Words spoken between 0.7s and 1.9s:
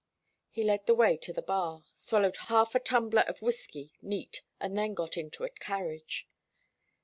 the way to the bar,